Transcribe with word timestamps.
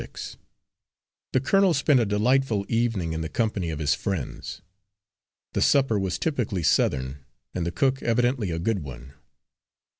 Six 0.01 0.37
The 1.31 1.39
colonel 1.39 1.75
spent 1.75 1.99
a 1.99 2.07
delightful 2.07 2.65
evening 2.67 3.13
in 3.13 3.21
the 3.21 3.29
company 3.29 3.69
of 3.69 3.77
his 3.77 3.93
friends. 3.93 4.63
The 5.53 5.61
supper 5.61 5.99
was 5.99 6.17
typically 6.17 6.63
Southern, 6.63 7.23
and 7.53 7.67
the 7.67 7.71
cook 7.71 8.01
evidently 8.01 8.49
a 8.49 8.57
good 8.57 8.79
one. 8.79 9.13